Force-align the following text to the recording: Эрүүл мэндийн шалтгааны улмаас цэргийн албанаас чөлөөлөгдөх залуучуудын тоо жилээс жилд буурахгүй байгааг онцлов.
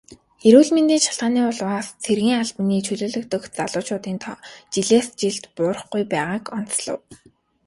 Эрүүл 0.47 0.69
мэндийн 0.75 1.01
шалтгааны 1.05 1.41
улмаас 1.49 1.87
цэргийн 2.03 2.39
албанаас 2.41 2.85
чөлөөлөгдөх 2.87 3.43
залуучуудын 3.57 4.17
тоо 4.23 4.35
жилээс 4.73 5.07
жилд 5.19 5.43
буурахгүй 5.55 6.03
байгааг 6.13 6.45
онцлов. 6.57 7.01